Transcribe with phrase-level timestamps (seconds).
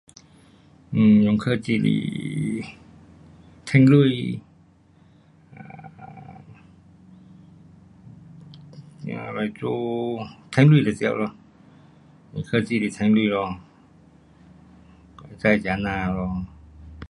[0.93, 1.85] um 用科技来
[3.65, 3.89] 赚钱
[9.05, 11.35] ，um 来做，赚钱就对了，
[12.33, 13.59] 用科技来赚钱咯，
[15.29, 16.45] 应该是这样的咯。